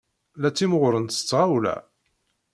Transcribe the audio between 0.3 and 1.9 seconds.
La ttimɣurent s tɣawla.